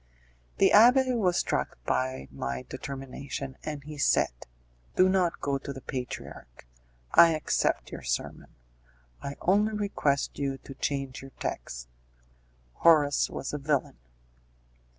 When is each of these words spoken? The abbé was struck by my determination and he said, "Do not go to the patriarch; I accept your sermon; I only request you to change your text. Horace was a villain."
The 0.57 0.71
abbé 0.73 1.15
was 1.15 1.37
struck 1.37 1.77
by 1.85 2.27
my 2.31 2.63
determination 2.67 3.55
and 3.63 3.83
he 3.83 3.99
said, 3.99 4.33
"Do 4.95 5.07
not 5.07 5.39
go 5.41 5.59
to 5.59 5.71
the 5.71 5.79
patriarch; 5.79 6.65
I 7.13 7.35
accept 7.35 7.91
your 7.91 8.01
sermon; 8.01 8.49
I 9.21 9.35
only 9.41 9.73
request 9.73 10.39
you 10.39 10.57
to 10.57 10.73
change 10.73 11.21
your 11.21 11.33
text. 11.39 11.87
Horace 12.77 13.29
was 13.29 13.53
a 13.53 13.59
villain." 13.59 13.99